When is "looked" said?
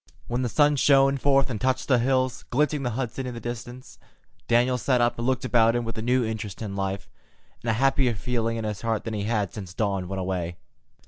5.27-5.45